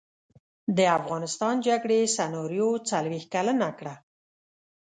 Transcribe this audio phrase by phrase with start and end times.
[0.77, 3.93] د افغانستان جګړې سناریو څلویښت کلنه کړه.